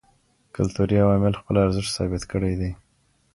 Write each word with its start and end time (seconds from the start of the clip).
کلتوري 0.55 0.95
عواملو 1.03 1.39
خپل 1.41 1.55
ارزښت 1.65 1.91
ثابت 1.97 2.23
کړی 2.31 2.53
دی. 2.59 2.71